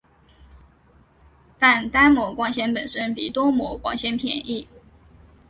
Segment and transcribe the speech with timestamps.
[1.59, 4.67] 但单模光纤本身比多模光纤便宜。